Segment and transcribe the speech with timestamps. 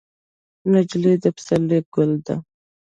[0.71, 2.35] نجلۍ د پسرلي ګل ده.